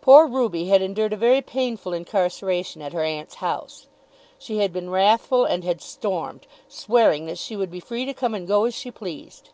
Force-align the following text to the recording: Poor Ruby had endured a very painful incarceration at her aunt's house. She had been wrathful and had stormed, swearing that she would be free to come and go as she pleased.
Poor 0.00 0.26
Ruby 0.26 0.68
had 0.68 0.80
endured 0.80 1.12
a 1.12 1.18
very 1.18 1.42
painful 1.42 1.92
incarceration 1.92 2.80
at 2.80 2.94
her 2.94 3.02
aunt's 3.04 3.34
house. 3.44 3.88
She 4.38 4.56
had 4.60 4.72
been 4.72 4.88
wrathful 4.88 5.44
and 5.44 5.64
had 5.64 5.82
stormed, 5.82 6.46
swearing 6.66 7.26
that 7.26 7.36
she 7.36 7.56
would 7.56 7.70
be 7.70 7.78
free 7.80 8.06
to 8.06 8.14
come 8.14 8.34
and 8.34 8.48
go 8.48 8.64
as 8.64 8.72
she 8.74 8.90
pleased. 8.90 9.50